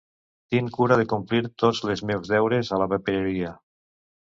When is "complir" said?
1.11-1.43